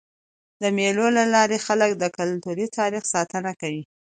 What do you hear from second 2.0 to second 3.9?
کلتوري تاریخ ساتنه کوي.